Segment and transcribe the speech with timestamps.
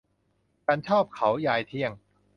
[0.65, 1.91] ฉันชอบเขายายเที่ยง